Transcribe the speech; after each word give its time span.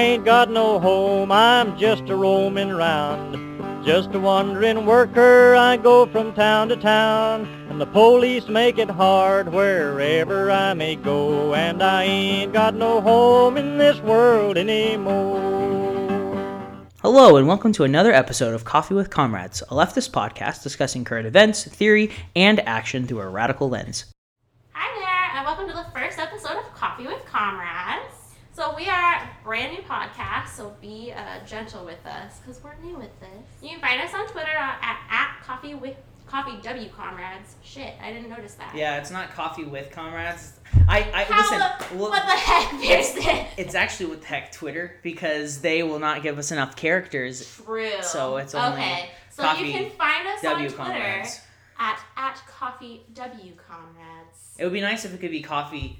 ain't 0.00 0.24
got 0.24 0.50
no 0.50 0.80
home, 0.80 1.30
I'm 1.30 1.76
just 1.78 2.08
a 2.08 2.16
roaming 2.16 2.70
round. 2.70 3.84
Just 3.84 4.14
a 4.14 4.20
wandering 4.20 4.86
worker, 4.86 5.54
I 5.54 5.76
go 5.76 6.06
from 6.06 6.32
town 6.32 6.68
to 6.70 6.76
town. 6.76 7.46
And 7.68 7.78
the 7.80 7.86
police 7.86 8.48
make 8.48 8.78
it 8.78 8.88
hard 8.88 9.52
wherever 9.52 10.50
I 10.50 10.72
may 10.74 10.96
go. 10.96 11.54
And 11.54 11.82
I 11.82 12.04
ain't 12.04 12.52
got 12.52 12.74
no 12.74 13.00
home 13.00 13.58
in 13.58 13.76
this 13.78 13.98
world 14.00 14.56
anymore. 14.56 15.38
Hello, 17.02 17.36
and 17.36 17.46
welcome 17.46 17.72
to 17.72 17.84
another 17.84 18.12
episode 18.12 18.54
of 18.54 18.64
Coffee 18.64 18.94
with 18.94 19.10
Comrades, 19.10 19.62
a 19.62 19.74
leftist 19.74 20.10
podcast 20.10 20.62
discussing 20.62 21.04
current 21.04 21.26
events, 21.26 21.64
theory, 21.64 22.10
and 22.34 22.60
action 22.60 23.06
through 23.06 23.20
a 23.20 23.28
radical 23.28 23.68
lens. 23.68 24.06
Hi 24.72 24.98
there, 24.98 25.36
and 25.36 25.46
welcome 25.46 25.68
to 25.68 25.74
the 25.74 25.98
first 25.98 26.18
episode 26.18 26.58
of 26.58 26.74
Coffee 26.74 27.06
with 27.06 27.24
Comrades. 27.26 28.19
So 28.60 28.74
we 28.76 28.90
are 28.90 29.14
a 29.14 29.30
brand 29.42 29.72
new 29.72 29.82
podcast, 29.84 30.48
so 30.48 30.76
be 30.82 31.14
uh, 31.16 31.42
gentle 31.46 31.82
with 31.82 32.04
us 32.04 32.40
because 32.40 32.62
we're 32.62 32.74
new 32.84 32.94
with 32.94 33.18
this. 33.18 33.30
You 33.62 33.70
can 33.70 33.80
find 33.80 34.02
us 34.02 34.12
on 34.12 34.26
Twitter 34.26 34.54
uh, 34.54 34.74
at, 34.82 34.98
at 35.10 35.42
Coffee 35.42 35.72
with 35.72 35.96
Coffee 36.26 36.58
W 36.60 36.90
Comrades. 36.90 37.56
Shit, 37.62 37.94
I 38.02 38.12
didn't 38.12 38.28
notice 38.28 38.56
that. 38.56 38.74
Yeah, 38.74 38.98
it's 38.98 39.10
not 39.10 39.30
Coffee 39.30 39.64
with 39.64 39.90
Comrades. 39.90 40.52
I, 40.86 40.98
I 40.98 41.24
How 41.24 41.38
listen. 41.38 41.58
the, 41.58 41.96
well, 42.02 42.10
what 42.10 42.26
the 42.26 42.32
heck, 42.32 42.78
Pearson? 42.82 43.46
it's 43.56 43.74
actually 43.74 44.10
with 44.10 44.24
heck 44.24 44.52
Twitter 44.52 44.94
because 45.02 45.62
they 45.62 45.82
will 45.82 45.98
not 45.98 46.22
give 46.22 46.38
us 46.38 46.52
enough 46.52 46.76
characters. 46.76 47.62
True. 47.64 48.02
So 48.02 48.36
it's 48.36 48.54
only 48.54 48.82
okay. 48.82 49.10
So 49.30 49.42
Coffee 49.42 49.68
you 49.68 49.72
can 49.72 49.90
find 49.92 50.28
us 50.28 50.42
W 50.42 50.68
on 50.68 50.74
Twitter 50.74 51.24
at 51.78 51.98
at 52.14 52.42
Coffee 52.46 53.06
W 53.14 53.52
Comrades. 53.54 54.54
It 54.58 54.64
would 54.64 54.74
be 54.74 54.82
nice 54.82 55.06
if 55.06 55.14
it 55.14 55.20
could 55.22 55.30
be 55.30 55.40
Coffee 55.40 55.98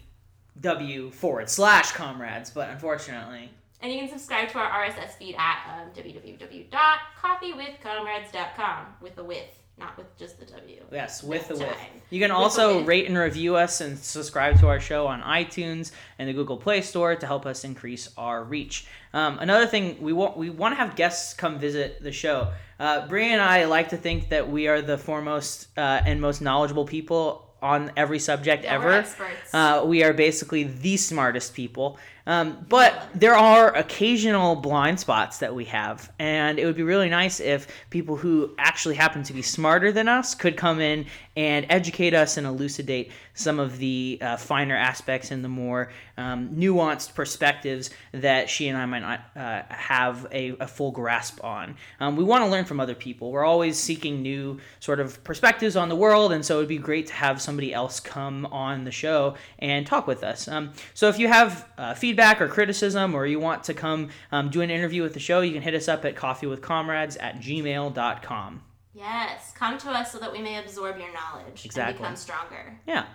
W 0.61 1.11
forward 1.11 1.49
slash 1.49 1.93
Comrades, 1.93 2.51
but 2.51 2.69
unfortunately, 2.71 3.51
And 3.83 3.91
you 3.93 3.99
can 4.01 4.11
subscribe 4.11 4.51
to 4.51 4.59
our 4.59 4.85
RSS 4.85 5.13
feed 5.13 5.35
at 5.39 5.65
um, 5.73 5.89
www.coffeewithcomrades.com 5.95 8.87
with 9.01 9.17
the 9.17 9.25
with, 9.25 9.49
not 9.79 9.97
with 9.97 10.15
just 10.19 10.39
the 10.39 10.45
W. 10.47 10.83
Yes, 10.93 11.23
with 11.23 11.49
the 11.49 11.55
with. 11.55 11.75
You 12.11 12.21
can 12.21 12.29
With 12.29 12.37
also 12.37 12.85
rate 12.85 13.07
and 13.07 13.17
review 13.17 13.57
us 13.57 13.81
and 13.81 13.99
subscribe 13.99 14.61
to 14.61 14.69
our 14.69 14.81
show 14.81 15.07
on 15.07 15.23
iTunes 15.23 15.93
and 16.19 16.29
the 16.29 16.35
Google 16.35 16.59
Play 16.59 16.83
Store 16.83 17.17
to 17.17 17.27
help 17.27 17.47
us 17.47 17.65
increase 17.65 18.11
our 18.19 18.45
reach. 18.45 18.87
Um, 19.15 19.39
another 19.39 19.67
thing, 19.67 19.97
we 20.03 20.13
want 20.13 20.37
we 20.37 20.51
want 20.51 20.73
to 20.73 20.77
have 20.77 20.95
guests 20.95 21.33
come 21.33 21.59
visit 21.59 22.03
the 22.03 22.13
show. 22.13 22.53
Uh, 22.79 23.09
and 23.11 23.41
I 23.41 23.65
like 23.65 23.89
to 23.91 23.97
think 23.97 24.29
that 24.31 24.51
we 24.51 24.69
are 24.69 24.83
the 24.83 24.99
foremost 24.99 25.69
uh, 25.79 26.03
and 26.05 26.21
most 26.21 26.43
knowledgeable 26.43 26.85
people 26.85 27.50
on 27.63 27.93
every 27.97 28.19
subject 28.19 28.65
Yeah, 28.65 28.75
ever. 28.75 29.05
Uh, 29.53 29.85
we 29.85 30.03
are 30.03 30.13
basically 30.13 30.65
the 30.65 30.97
smartest 30.97 31.55
people. 31.55 31.99
Um, 32.27 32.65
but 32.69 33.09
there 33.15 33.35
are 33.35 33.75
occasional 33.75 34.57
blind 34.57 35.01
spots 35.01 35.39
that 35.39 35.55
we 35.55 35.65
have, 35.67 36.13
and 36.19 36.59
it 36.59 36.67
would 36.67 36.77
be 36.77 36.83
really 36.83 37.09
nice 37.09 37.41
if 37.41 37.67
people 37.91 38.17
who 38.17 38.55
actually 38.59 38.95
happen 38.95 39.23
to 39.25 39.33
be 39.33 39.43
smarter 39.43 39.91
than 39.93 40.09
us 40.09 40.35
could 40.35 40.57
come 40.57 40.81
in 40.81 41.07
and 41.37 41.67
educate 41.71 42.13
us 42.13 42.37
and 42.37 42.47
elucidate 42.47 43.11
some 43.35 43.59
of 43.59 43.79
the 43.79 44.19
uh, 44.21 44.37
finer 44.37 44.77
aspects 44.77 45.31
and 45.31 45.43
the 45.43 45.49
more 45.49 45.91
um, 46.19 46.51
nuanced 46.51 47.15
perspectives 47.15 47.91
that 48.13 48.51
she 48.51 48.69
and 48.69 48.77
I 48.77 48.85
might 48.85 49.01
not 49.01 49.21
uh, 49.35 49.63
have 49.71 50.27
a, 50.33 50.51
a 50.61 50.67
full 50.67 50.91
grasp 50.91 51.43
on. 51.43 51.77
Um, 52.01 52.17
we 52.17 52.25
want 52.25 52.45
to 52.45 52.51
learn 52.51 52.67
from 52.67 52.81
other 52.81 52.95
people. 52.95 53.33
We're 53.33 53.45
always 53.45 53.79
seeking 53.79 54.21
new 54.21 54.61
sort 54.81 55.01
of 55.01 55.25
perspectives 55.25 55.77
on 55.77 55.89
the 55.89 55.97
world, 55.97 56.33
and 56.33 56.45
so 56.45 56.57
it'd 56.57 56.69
be 56.69 56.79
great 56.79 57.07
to 57.07 57.15
have 57.15 57.41
somebody 57.41 57.73
else 57.73 58.01
come 58.01 58.45
on 58.47 58.85
the 58.85 58.91
show 58.91 59.37
and 59.59 59.87
talk 59.87 60.07
with 60.07 60.23
us. 60.23 60.47
Um, 60.47 60.73
so 60.93 61.09
if 61.09 61.19
you 61.19 61.29
have 61.29 61.67
uh, 61.79 61.95
feedback 61.95 62.10
or 62.19 62.49
criticism, 62.49 63.15
or 63.15 63.27
you 63.27 63.39
want 63.41 63.65
to 63.65 63.75
come 63.75 64.09
um, 64.33 64.51
do 64.51 64.61
an 64.61 64.71
interview 64.71 65.03
with 65.03 65.15
the 65.15 65.21
show, 65.21 65.41
you 65.41 65.53
can 65.53 65.63
hit 65.63 65.75
us 65.75 65.89
up 65.89 66.05
at 66.05 66.17
coffeewithcomrades 66.17 67.17
at 67.21 67.41
gmail.com. 67.41 68.63
Yes, 68.95 69.53
come 69.55 69.79
to 69.79 69.91
us 69.91 70.13
so 70.13 70.19
that 70.19 70.33
we 70.33 70.41
may 70.43 70.59
absorb 70.59 70.99
your 70.99 71.13
knowledge 71.13 71.65
Exactly. 71.65 71.91
and 71.91 71.99
become 71.99 72.17
stronger. 72.17 72.79
Yeah. 72.87 73.07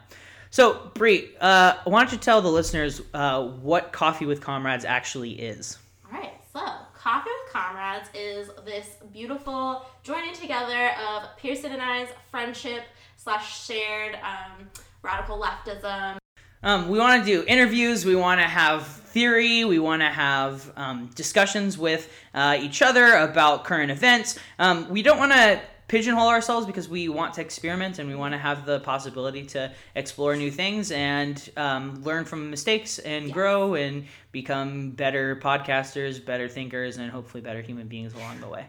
So, 0.49 0.89
Bree, 0.93 1.31
uh, 1.41 1.73
why 1.83 2.01
don't 2.01 2.11
you 2.13 2.17
tell 2.17 2.41
the 2.41 2.49
listeners 2.49 3.01
uh, 3.13 3.43
what 3.45 3.91
Coffee 3.91 4.25
with 4.25 4.39
Comrades 4.39 4.85
actually 4.85 5.31
is? 5.33 5.77
All 6.05 6.17
right, 6.17 6.31
so 6.53 6.59
Coffee 6.97 7.29
with 7.43 7.53
Comrades 7.53 8.09
is 8.13 8.49
this 8.63 8.95
beautiful 9.11 9.85
joining 10.03 10.33
together 10.33 10.91
of 11.09 11.23
Pearson 11.37 11.73
and 11.73 11.81
I's 11.81 12.07
friendship 12.31 12.83
slash 13.17 13.65
shared 13.65 14.15
um, 14.15 14.69
radical 15.01 15.37
leftism. 15.37 16.17
Um, 16.65 16.89
we 16.89 16.97
want 16.97 17.23
to 17.23 17.25
do 17.25 17.45
interviews. 17.47 18.05
We 18.05 18.15
want 18.15 18.41
to 18.41 18.47
have 18.47 18.87
theory. 18.87 19.63
We 19.65 19.77
want 19.77 20.01
to 20.01 20.09
have 20.09 20.73
um, 20.75 21.11
discussions 21.13 21.77
with 21.77 22.11
uh, 22.33 22.57
each 22.59 22.81
other 22.81 23.17
about 23.17 23.63
current 23.65 23.91
events. 23.91 24.39
Um, 24.57 24.89
we 24.89 25.03
don't 25.03 25.19
want 25.19 25.31
to 25.31 25.61
pigeonhole 25.87 26.27
ourselves 26.27 26.65
because 26.65 26.89
we 26.89 27.07
want 27.07 27.35
to 27.35 27.41
experiment 27.41 27.99
and 27.99 28.09
we 28.09 28.15
want 28.15 28.33
to 28.33 28.39
have 28.39 28.65
the 28.65 28.79
possibility 28.79 29.45
to 29.45 29.71
explore 29.93 30.35
new 30.35 30.49
things 30.49 30.91
and 30.91 31.51
um, 31.55 32.01
learn 32.03 32.25
from 32.25 32.49
mistakes 32.49 32.97
and 32.97 33.31
grow 33.31 33.75
and 33.75 34.05
become 34.31 34.89
better 34.89 35.35
podcasters, 35.35 36.25
better 36.25 36.49
thinkers, 36.49 36.97
and 36.97 37.11
hopefully 37.11 37.41
better 37.41 37.61
human 37.61 37.87
beings 37.87 38.15
along 38.15 38.41
the 38.41 38.47
way. 38.49 38.65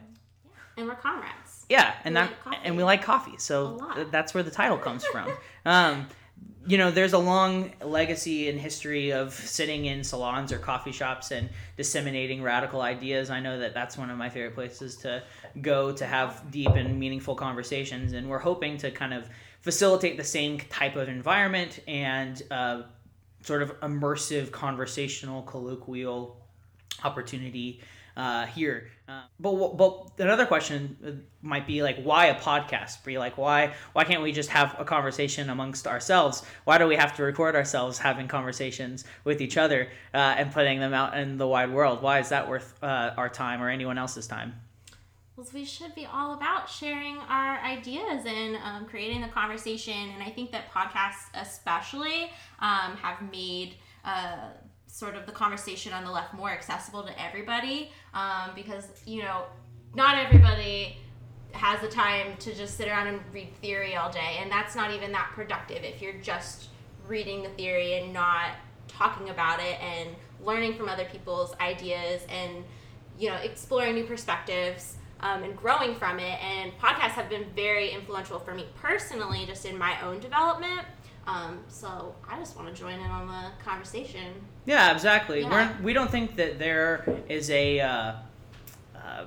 And 0.77 0.87
we're 0.87 0.97
comrades. 0.97 1.65
Yeah, 1.71 1.95
and 2.05 2.15
We 2.15 2.21
that 2.21 2.29
like 2.31 2.45
coffee. 2.45 2.59
and 2.65 2.77
we 2.77 2.83
like 2.85 3.03
coffee, 3.03 3.39
so 3.39 3.79
th- 3.95 4.09
that's 4.11 4.35
where 4.35 4.43
the 4.43 4.51
title 4.51 4.77
comes 4.77 5.07
from. 5.07 5.31
you 6.67 6.79
know, 6.79 6.91
there's 6.91 7.13
a 7.13 7.19
long 7.19 7.73
legacy 7.81 8.49
and 8.49 8.59
history 8.59 9.13
of 9.13 9.33
sitting 9.33 9.87
in 9.87 10.03
salons 10.03 10.53
or 10.53 10.59
coffee 10.59 10.93
shops 10.93 11.31
and 11.31 11.49
disseminating 11.77 12.43
radical 12.43 12.81
ideas. 12.81 13.31
I 13.31 13.41
know 13.41 13.59
that 13.59 13.73
that's 13.73 13.97
one 13.97 14.11
of 14.11 14.19
my 14.19 14.29
favorite 14.29 14.55
places 14.55 14.97
to 14.99 15.23
go 15.63 15.93
to 15.93 16.05
have 16.05 16.51
deep 16.51 16.71
and 16.71 16.99
meaningful 16.99 17.37
conversations, 17.37 18.13
and 18.13 18.29
we're 18.29 18.39
hoping 18.39 18.77
to 18.79 18.91
kind 18.91 19.15
of 19.15 19.29
facilitate 19.61 20.17
the 20.17 20.25
same 20.25 20.59
type 20.59 20.97
of 20.97 21.09
environment 21.09 21.81
and 21.87 22.43
uh, 22.51 22.83
sort 23.43 23.63
of 23.63 23.79
immersive, 23.81 24.51
conversational, 24.51 25.43
colloquial 25.43 26.37
opportunity 27.05 27.81
uh, 28.17 28.47
here. 28.47 28.89
Uh, 29.09 29.23
but 29.39 29.77
but 29.77 30.11
another 30.19 30.47
question 30.47 30.97
uh, 31.07 31.11
might 31.43 31.67
be 31.67 31.83
like, 31.83 32.03
why 32.03 32.27
a 32.27 32.35
podcast? 32.35 33.03
Bree? 33.05 33.19
Like, 33.19 33.39
why 33.39 33.75
why 33.93 34.05
can't 34.05 34.23
we 34.23 34.33
just 34.33 34.51
have 34.51 34.75
a 34.79 34.85
conversation 34.85 35.51
amongst 35.51 35.87
ourselves? 35.87 36.43
Why 36.65 36.79
do 36.79 36.87
we 36.87 36.97
have 36.97 37.15
to 37.17 37.23
record 37.23 37.55
ourselves 37.55 37.99
having 37.99 38.27
conversations 38.27 39.05
with 39.25 39.41
each 39.41 39.57
other 39.57 39.89
uh, 40.15 40.17
and 40.17 40.51
putting 40.53 40.81
them 40.81 40.95
out 40.95 41.17
in 41.17 41.37
the 41.37 41.47
wide 41.47 41.73
world? 41.73 42.03
Why 42.03 42.19
is 42.21 42.31
that 42.31 42.49
worth 42.49 42.83
uh, 42.83 43.15
our 43.17 43.29
time 43.29 43.63
or 43.63 43.69
anyone 43.69 43.99
else's 43.99 44.27
time? 44.27 44.55
Well, 45.37 45.47
we 45.53 45.67
should 45.67 45.95
be 45.95 46.07
all 46.07 46.33
about 46.33 46.69
sharing 46.71 47.19
our 47.19 47.61
ideas 47.61 48.25
and 48.27 48.57
um, 48.57 48.87
creating 48.87 49.21
the 49.21 49.29
conversation. 49.29 49.93
And 50.15 50.23
I 50.23 50.31
think 50.31 50.51
that 50.53 50.73
podcasts, 50.73 51.29
especially, 51.35 52.31
um, 52.59 52.97
have 52.97 53.21
made 53.31 53.75
uh, 54.03 54.49
sort 54.97 55.15
of 55.15 55.27
the 55.27 55.33
conversation 55.33 55.93
on 55.93 56.05
the 56.05 56.11
left 56.11 56.33
more 56.33 56.49
accessible 56.49 57.03
to 57.03 57.23
everybody 57.23 57.91
um, 58.15 58.53
because, 58.55 58.89
you 59.05 59.21
know, 59.21 59.45
not 59.95 60.17
everybody 60.17 60.97
has 61.53 61.79
the 61.83 61.89
time 61.89 62.35
to 62.39 62.55
just 62.55 62.79
sit 62.79 62.89
around 62.89 63.07
and 63.07 63.21
read 63.31 63.55
theory 63.61 63.95
all 63.95 64.11
day. 64.11 64.39
And 64.41 64.51
that's 64.51 64.75
not 64.75 64.95
even 64.95 65.13
that 65.13 65.33
productive 65.35 65.85
if 65.85 66.01
you're 66.01 66.19
just 66.23 66.69
reading 67.07 67.43
the 67.43 67.51
theory 67.51 67.99
and 67.99 68.15
not 68.15 68.53
talking 68.89 69.29
about 69.29 69.61
it 69.61 69.79
and 69.83 70.17
learning 70.43 70.75
from 70.75 70.89
other 70.89 71.05
people's 71.05 71.55
ideas 71.61 72.23
and 72.31 72.65
you 73.19 73.29
know 73.29 73.37
exploring 73.37 73.95
new 73.95 74.05
perspectives 74.05 74.97
um, 75.21 75.43
and 75.43 75.57
growing 75.57 75.95
from 75.95 76.19
it 76.19 76.43
and 76.43 76.73
podcasts 76.79 77.11
have 77.11 77.29
been 77.29 77.45
very 77.55 77.91
influential 77.91 78.39
for 78.39 78.55
me 78.55 78.67
personally 78.81 79.45
just 79.47 79.67
in 79.67 79.77
my 79.77 80.01
own 80.03 80.21
development 80.21 80.83
um, 81.27 81.59
so 81.69 82.15
i 82.29 82.39
just 82.39 82.57
want 82.57 82.69
to 82.69 82.75
join 82.75 82.95
in 82.95 83.11
on 83.11 83.27
the 83.27 83.65
conversation 83.65 84.33
Yeah, 84.67 84.93
exactly. 84.93 85.43
Yeah. 85.43 85.51
We're, 85.79 85.85
we 85.85 85.93
don't 85.93 86.11
think 86.11 86.37
that 86.37 86.59
there 86.59 87.05
is 87.29 87.49
a 87.51 87.81
uh, 87.81 88.13
uh, 88.95 89.27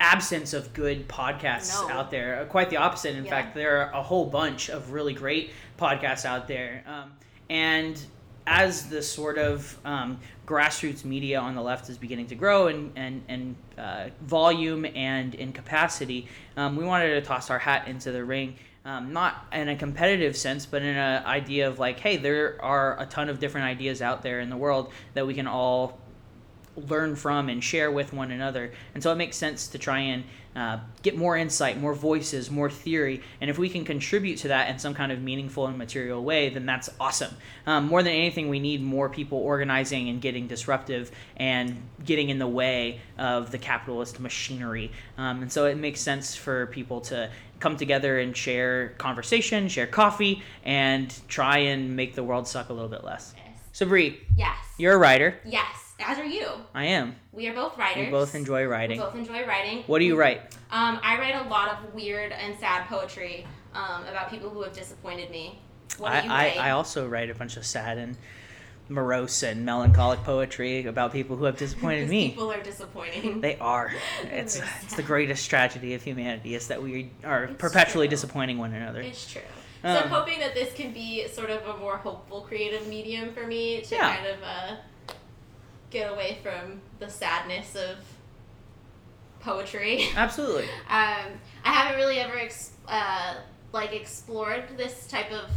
absence 0.00 0.52
of 0.52 0.72
good 0.74 1.08
podcasts 1.08 1.88
No. 1.88 1.94
out 1.94 2.10
there. 2.10 2.40
Uh, 2.40 2.44
Quite 2.46 2.70
the 2.70 2.76
opposite. 2.76 3.14
In 3.16 3.24
Yeah. 3.24 3.30
fact, 3.30 3.54
there 3.54 3.80
are 3.80 3.92
a 3.92 4.02
whole 4.02 4.26
bunch 4.26 4.68
of 4.68 4.90
really 4.90 5.14
great 5.14 5.52
podcasts 5.78 6.24
out 6.24 6.48
there. 6.48 6.82
Um, 6.86 7.12
and 7.48 7.98
as 8.48 8.88
the 8.88 9.02
sort 9.02 9.38
of 9.38 9.76
um, 9.84 10.18
grassroots 10.46 11.04
media 11.04 11.38
on 11.40 11.54
the 11.54 11.62
left 11.62 11.88
is 11.88 11.98
beginning 11.98 12.26
to 12.28 12.34
grow 12.34 12.68
in, 12.68 12.92
and, 12.96 13.22
and 13.28 13.56
uh, 13.78 14.08
volume 14.22 14.84
and 14.94 15.34
in 15.34 15.52
capacity, 15.52 16.26
um, 16.56 16.76
we 16.76 16.84
wanted 16.84 17.14
to 17.14 17.22
toss 17.22 17.50
our 17.50 17.58
hat 17.58 17.86
into 17.88 18.10
the 18.12 18.24
ring 18.24 18.56
um, 18.86 19.12
not 19.12 19.46
in 19.52 19.68
a 19.68 19.76
competitive 19.76 20.36
sense, 20.36 20.64
but 20.64 20.80
in 20.80 20.96
an 20.96 21.24
idea 21.24 21.68
of 21.68 21.80
like, 21.80 21.98
hey, 21.98 22.16
there 22.16 22.56
are 22.62 22.98
a 23.00 23.04
ton 23.04 23.28
of 23.28 23.40
different 23.40 23.66
ideas 23.66 24.00
out 24.00 24.22
there 24.22 24.38
in 24.38 24.48
the 24.48 24.56
world 24.56 24.92
that 25.14 25.26
we 25.26 25.34
can 25.34 25.48
all 25.48 25.98
learn 26.76 27.16
from 27.16 27.48
and 27.48 27.64
share 27.64 27.90
with 27.90 28.12
one 28.12 28.30
another. 28.30 28.72
And 28.94 29.02
so 29.02 29.10
it 29.10 29.16
makes 29.16 29.36
sense 29.36 29.68
to 29.68 29.78
try 29.78 29.98
and 29.98 30.24
uh, 30.54 30.78
get 31.02 31.16
more 31.16 31.36
insight, 31.36 31.78
more 31.78 31.94
voices, 31.94 32.50
more 32.50 32.70
theory. 32.70 33.22
And 33.40 33.50
if 33.50 33.58
we 33.58 33.68
can 33.68 33.84
contribute 33.84 34.36
to 34.38 34.48
that 34.48 34.70
in 34.70 34.78
some 34.78 34.94
kind 34.94 35.12
of 35.12 35.20
meaningful 35.20 35.66
and 35.66 35.76
material 35.76 36.24
way, 36.24 36.48
then 36.48 36.64
that's 36.64 36.88
awesome. 36.98 37.34
Um, 37.66 37.86
more 37.86 38.02
than 38.02 38.12
anything, 38.12 38.48
we 38.48 38.58
need 38.58 38.82
more 38.82 39.10
people 39.10 39.38
organizing 39.38 40.08
and 40.08 40.20
getting 40.20 40.46
disruptive 40.46 41.10
and 41.36 41.82
getting 42.04 42.30
in 42.30 42.38
the 42.38 42.46
way 42.46 43.00
of 43.18 43.50
the 43.50 43.58
capitalist 43.58 44.18
machinery. 44.18 44.92
Um, 45.18 45.42
and 45.42 45.52
so 45.52 45.66
it 45.66 45.76
makes 45.76 46.00
sense 46.00 46.34
for 46.34 46.66
people 46.66 47.02
to 47.02 47.30
come 47.66 47.76
together 47.76 48.20
and 48.20 48.36
share 48.36 48.90
conversation, 48.90 49.66
share 49.68 49.88
coffee, 49.88 50.40
and 50.64 51.12
try 51.26 51.58
and 51.58 51.96
make 51.96 52.14
the 52.14 52.22
world 52.22 52.46
suck 52.46 52.68
a 52.68 52.72
little 52.72 52.88
bit 52.88 53.02
less. 53.02 53.34
Yes. 53.36 53.58
So, 53.72 53.86
Bree, 53.86 54.20
Yes. 54.36 54.56
you're 54.78 54.94
a 54.94 54.98
writer. 54.98 55.40
Yes. 55.44 55.94
As 55.98 56.16
are 56.18 56.24
you. 56.24 56.46
I 56.74 56.84
am. 56.84 57.16
We 57.32 57.48
are 57.48 57.54
both 57.54 57.76
writers. 57.76 58.04
We 58.04 58.10
both 58.12 58.36
enjoy 58.36 58.66
writing. 58.66 59.00
We 59.00 59.04
both 59.04 59.16
enjoy 59.16 59.44
writing. 59.44 59.82
What 59.88 59.98
do 59.98 60.04
you 60.04 60.16
write? 60.16 60.42
Um, 60.70 61.00
I 61.02 61.18
write 61.18 61.34
a 61.34 61.48
lot 61.48 61.70
of 61.70 61.92
weird 61.92 62.30
and 62.30 62.56
sad 62.60 62.86
poetry 62.86 63.44
um, 63.74 64.06
about 64.06 64.30
people 64.30 64.48
who 64.48 64.62
have 64.62 64.72
disappointed 64.72 65.30
me. 65.30 65.58
What 65.98 66.10
do 66.10 66.14
I, 66.14 66.22
you 66.22 66.60
I? 66.60 66.68
I 66.68 66.70
also 66.70 67.08
write 67.08 67.30
a 67.30 67.34
bunch 67.34 67.56
of 67.56 67.66
sad 67.66 67.98
and 67.98 68.16
morose 68.88 69.42
and 69.42 69.64
melancholic 69.64 70.22
poetry 70.22 70.86
about 70.86 71.12
people 71.12 71.36
who 71.36 71.44
have 71.44 71.56
disappointed 71.56 72.08
me. 72.08 72.28
People 72.30 72.52
are 72.52 72.62
disappointing. 72.62 73.40
They 73.40 73.56
are. 73.58 73.92
It's 74.24 74.60
it's 74.82 74.94
the 74.94 75.02
greatest 75.02 75.48
tragedy 75.50 75.94
of 75.94 76.02
humanity 76.02 76.54
is 76.54 76.68
that 76.68 76.82
we 76.82 77.10
are 77.24 77.44
It's 77.44 77.56
perpetually 77.56 78.06
true. 78.06 78.10
disappointing 78.12 78.58
one 78.58 78.72
another. 78.72 79.00
It's 79.00 79.30
true. 79.30 79.42
so 79.82 79.88
Um, 79.88 79.96
I'm 80.04 80.08
hoping 80.08 80.38
that 80.38 80.54
this 80.54 80.72
can 80.72 80.92
be 80.92 81.26
sort 81.28 81.50
of 81.50 81.66
a 81.66 81.78
more 81.78 81.96
hopeful 81.96 82.42
creative 82.42 82.86
medium 82.86 83.32
for 83.34 83.46
me 83.46 83.80
to 83.82 83.94
Yeah. 83.94 84.14
kind 84.16 84.26
of 84.28 84.36
uh, 84.42 84.76
get 85.90 86.12
away 86.12 86.38
from 86.42 86.80
the 87.00 87.08
sadness 87.10 87.74
of 87.74 87.96
poetry. 89.40 90.08
Absolutely. 90.16 90.64
Um, 90.88 91.32
I 91.64 91.72
haven't 91.72 91.96
really 91.96 92.18
ever 92.20 92.38
ex- 92.38 92.72
uh, 92.88 93.34
like 93.72 93.92
explored 93.92 94.64
this 94.76 95.06
type 95.06 95.30
of 95.32 95.50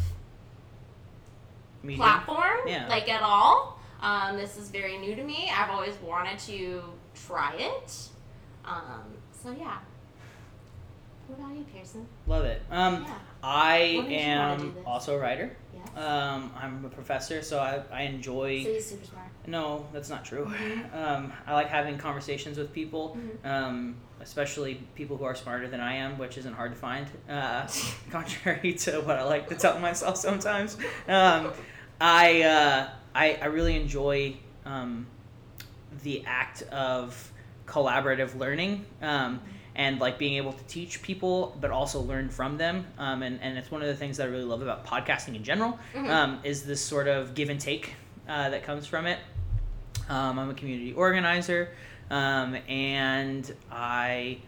Platform 1.96 2.60
Yeah. 2.68 2.88
like 2.90 3.10
at 3.10 3.22
all. 3.22 3.80
Um, 4.02 4.38
this 4.38 4.58
is 4.58 4.70
very 4.70 4.98
new 4.98 5.16
to 5.16 5.24
me. 5.24 5.50
I've 5.54 5.70
always 5.70 5.96
wanted 6.02 6.40
to 6.40 6.84
try 7.28 7.54
it. 7.56 8.10
Um, 8.66 9.04
so 9.32 9.52
yeah. 9.52 9.78
What 11.28 11.40
about 11.40 11.56
you, 11.58 11.66
Pearson? 11.74 12.08
Love 12.28 12.46
it. 12.46 12.62
Um, 12.72 13.04
Yeah. 13.04 13.14
I 13.44 13.94
What 13.98 14.08
made 14.10 14.22
you 14.32 14.38
wanna 14.40 14.58
do 14.58 14.64
am 14.78 14.78
also 14.86 15.16
a 15.16 15.20
writer. 15.20 15.56
Yes. 15.74 15.88
Um, 15.98 16.52
I'm 16.62 16.84
a 16.86 16.90
professor, 16.90 17.42
so 17.42 17.60
I, 17.60 17.82
I 17.92 18.02
enjoy. 18.04 18.64
so 18.64 18.74
he's 18.74 18.86
super 18.90 19.06
smart. 19.06 19.28
No, 19.48 19.88
that's 19.94 20.10
not 20.10 20.26
true. 20.26 20.46
Mhm. 20.46 20.94
Um, 20.96 21.34
I 21.48 21.54
like 21.54 21.68
having 21.70 21.98
conversations 21.98 22.58
with 22.58 22.74
people, 22.74 23.18
Mhm. 23.18 23.46
um, 23.50 23.96
especially 24.22 24.76
people 24.96 25.18
who 25.18 25.24
are 25.24 25.36
smarter 25.36 25.68
than 25.68 25.80
I 25.80 25.96
am, 25.96 26.18
which 26.18 26.38
isn't 26.38 26.54
hard 26.54 26.72
to 26.74 26.78
find, 26.78 27.08
uh, 27.30 27.68
contrary 28.12 28.74
to 28.74 29.02
what 29.02 29.18
I 29.18 29.24
like 29.24 29.48
to 29.50 29.56
tell 29.56 29.80
myself 29.80 30.18
sometimes. 30.18 30.78
Um, 31.08 31.52
I, 32.02 32.44
uh, 32.44 32.90
I, 33.16 33.40
I 33.42 33.46
really 33.46 33.76
enjoy 33.76 34.36
um, 34.66 35.08
the 36.04 36.24
act 36.26 36.62
of 36.64 37.32
collaborative 37.66 38.38
learning. 38.38 38.86
Um, 39.02 39.42
and 39.76 39.98
like 40.02 40.18
being 40.18 40.36
able 40.36 40.52
to 40.52 40.64
teach 40.66 41.02
people, 41.02 41.56
but 41.62 41.72
also 41.72 42.02
learn 42.02 42.28
from 42.28 42.58
them, 42.58 42.86
um, 42.98 43.24
and 43.24 43.40
and 43.42 43.58
it's 43.58 43.72
one 43.72 43.82
of 43.82 43.88
the 43.88 43.96
things 43.96 44.18
that 44.18 44.24
I 44.28 44.30
really 44.30 44.44
love 44.44 44.62
about 44.62 44.86
podcasting 44.86 45.36
in 45.36 45.44
general, 45.44 45.80
Mhm. 45.94 46.10
um, 46.10 46.40
is 46.44 46.64
this 46.66 46.82
sort 46.82 47.08
of 47.08 47.34
give 47.34 47.50
and 47.50 47.62
take 47.62 47.94
uh, 48.28 48.50
that 48.50 48.64
comes 48.64 48.86
from 48.88 49.06
it. 49.06 49.20
Um, 50.10 50.38
I'm 50.38 50.50
a 50.50 50.54
community 50.54 50.92
organizer, 50.92 51.70
um, 52.10 52.56
and 52.68 53.52
I 53.72 54.40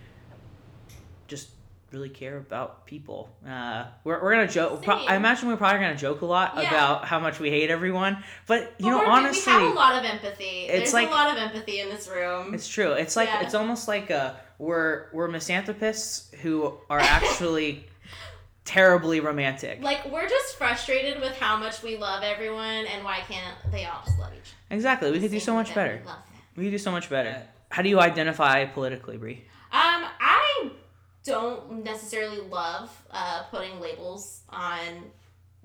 just 1.27 1.49
really 1.91 2.09
care 2.09 2.37
about 2.37 2.85
people. 2.85 3.29
Uh, 3.47 3.85
we're, 4.03 4.21
we're 4.23 4.31
gonna 4.31 4.47
joke. 4.47 4.81
Pro- 4.83 4.95
I 5.05 5.15
imagine 5.15 5.49
we're 5.49 5.57
probably 5.57 5.79
gonna 5.81 5.95
joke 5.97 6.21
a 6.21 6.25
lot 6.25 6.53
Yeah. 6.55 6.67
about 6.69 7.05
how 7.05 7.19
much 7.19 7.39
we 7.39 7.49
hate 7.49 7.69
everyone, 7.69 8.23
but 8.47 8.73
you 8.77 8.85
But 8.85 8.89
know, 8.91 9.05
honestly, 9.11 9.53
we 9.53 9.59
have 9.59 9.71
a 9.71 9.75
lot 9.75 9.95
of 9.99 10.05
empathy. 10.09 10.43
it's 10.67 10.91
There's 10.91 10.93
like- 10.93 11.09
a 11.09 11.11
lot 11.11 11.31
of 11.31 11.37
empathy 11.37 11.81
in 11.81 11.89
this 11.89 12.07
room. 12.07 12.53
it's 12.53 12.67
true. 12.67 12.93
It's 12.93 13.15
like 13.15 13.27
Yeah. 13.29 13.41
it's 13.43 13.53
almost 13.55 13.87
like 13.87 14.09
a 14.09 14.39
we're 14.57 15.07
we're 15.11 15.27
misanthropists 15.27 16.31
who 16.41 16.77
are 16.89 16.99
actually 17.17 17.85
terribly 18.63 19.19
romantic. 19.19 19.81
Like 19.81 20.09
we're 20.09 20.29
just 20.29 20.55
frustrated 20.55 21.19
with 21.19 21.35
how 21.37 21.57
much 21.57 21.83
we 21.83 21.97
love 21.97 22.23
everyone, 22.23 22.85
and 22.85 23.03
why 23.03 23.19
can't 23.27 23.57
they 23.71 23.85
all 23.85 24.01
just 24.05 24.17
love 24.17 24.31
each 24.33 24.39
other? 24.39 24.75
Exactly. 24.77 25.11
We 25.11 25.19
could 25.19 25.31
do 25.31 25.39
so 25.41 25.53
much 25.53 25.73
better. 25.75 26.01
Them. 26.55 26.63
Love 26.63 26.63
them. 26.63 26.63
We 26.63 26.63
could 26.65 26.71
do 26.71 26.77
so 26.77 26.91
much 26.91 27.09
better. 27.09 27.41
How 27.69 27.81
do 27.81 27.89
you 27.89 27.99
identify 27.99 28.65
politically, 28.65 29.17
Bree? 29.17 29.45
Um, 29.71 30.03
I 30.19 30.69
don't 31.23 31.83
necessarily 31.83 32.41
love 32.41 32.89
uh, 33.11 33.43
putting 33.51 33.79
labels 33.79 34.41
on, 34.49 34.79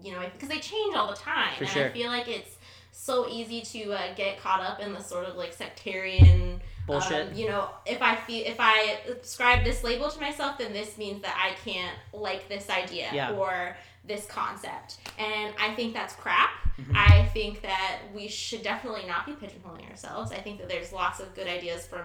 you 0.02 0.12
know, 0.12 0.20
because 0.32 0.48
they 0.48 0.58
change 0.58 0.94
all 0.94 1.08
the 1.10 1.16
time, 1.16 1.54
For 1.58 1.64
and 1.64 1.72
sure. 1.72 1.86
I 1.86 1.90
feel 1.90 2.08
like 2.08 2.28
it's 2.28 2.56
so 2.92 3.28
easy 3.28 3.60
to 3.62 3.92
uh, 3.92 4.14
get 4.14 4.38
caught 4.40 4.60
up 4.60 4.80
in 4.80 4.92
the 4.92 5.00
sort 5.00 5.24
of 5.26 5.36
like 5.36 5.52
sectarian 5.52 6.60
Bullshit. 6.86 7.30
Um, 7.30 7.34
you 7.34 7.48
know, 7.48 7.68
if 7.84 8.00
I 8.00 8.14
feel 8.14 8.46
if 8.46 8.56
I 8.60 8.98
ascribe 9.20 9.64
this 9.64 9.82
label 9.82 10.08
to 10.08 10.20
myself, 10.20 10.56
then 10.58 10.72
this 10.72 10.96
means 10.96 11.20
that 11.22 11.36
I 11.36 11.54
can't 11.68 11.96
like 12.12 12.48
this 12.48 12.70
idea 12.70 13.10
Yeah. 13.12 13.32
or 13.32 13.76
this 14.06 14.26
concept, 14.26 14.98
and 15.18 15.54
I 15.60 15.74
think 15.74 15.94
that's 15.94 16.14
crap. 16.14 16.50
Mhm. 16.78 16.94
I 16.94 17.24
think 17.32 17.62
that 17.62 18.00
we 18.14 18.28
should 18.28 18.62
definitely 18.62 19.04
not 19.06 19.26
be 19.26 19.32
pigeonholing 19.32 19.88
ourselves. 19.90 20.30
I 20.32 20.36
think 20.38 20.58
that 20.58 20.68
there's 20.68 20.92
lots 20.92 21.20
of 21.20 21.34
good 21.34 21.46
ideas 21.46 21.86
from 21.86 22.04